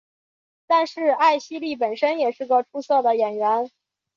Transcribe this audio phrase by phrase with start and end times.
[0.65, 3.69] 但是艾希莉本身也是个出色的演员。